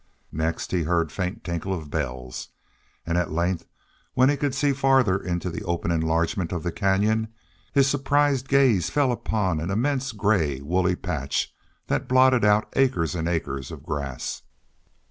Next 0.31 0.71
he 0.71 0.81
heard 0.81 1.11
faint 1.11 1.43
tinkle 1.43 1.75
of 1.75 1.91
bells, 1.91 2.49
and 3.05 3.19
at 3.19 3.31
length, 3.31 3.67
when 4.15 4.29
he 4.29 4.35
could 4.35 4.55
see 4.55 4.73
farther 4.73 5.15
into 5.15 5.51
the 5.51 5.63
open 5.63 5.91
enlargement 5.91 6.51
of 6.51 6.63
the 6.63 6.71
canyon, 6.71 7.27
his 7.71 7.85
surprised 7.87 8.47
gaze 8.47 8.89
fell 8.89 9.11
upon 9.11 9.59
an 9.59 9.69
immense 9.69 10.11
gray, 10.11 10.59
woolly 10.59 10.95
patch 10.95 11.53
that 11.85 12.07
blotted 12.07 12.43
out 12.43 12.73
acres 12.75 13.13
and 13.13 13.29
acres 13.29 13.69
of 13.69 13.83
grass. 13.83 14.41